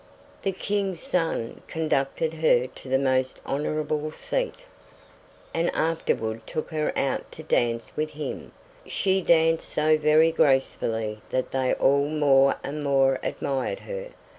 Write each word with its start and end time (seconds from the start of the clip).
The 0.41 0.51
King's 0.51 0.99
son 0.99 1.61
conducted 1.67 2.33
her 2.33 2.65
to 2.65 2.89
the 2.89 2.97
most 2.97 3.39
honorable 3.45 4.11
seat, 4.11 4.65
and 5.53 5.69
afterward 5.75 6.41
took 6.47 6.71
her 6.71 6.91
out 6.97 7.31
to 7.33 7.43
dance 7.43 7.95
with 7.95 8.13
him; 8.13 8.51
she 8.87 9.21
danced 9.21 9.69
so 9.69 9.99
very 9.99 10.31
gracefully 10.31 11.21
that 11.29 11.51
they 11.51 11.73
all 11.75 12.07
more 12.09 12.55
and 12.63 12.83
more 12.83 13.19
admired 13.21 13.81
her. 13.81 14.07